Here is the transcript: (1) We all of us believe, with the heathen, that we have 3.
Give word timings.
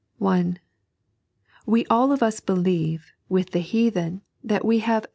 (1) 0.17 0.57
We 1.67 1.85
all 1.85 2.11
of 2.11 2.23
us 2.23 2.39
believe, 2.39 3.11
with 3.29 3.51
the 3.51 3.59
heathen, 3.59 4.23
that 4.43 4.65
we 4.65 4.79
have 4.79 5.03
3. 5.03 5.09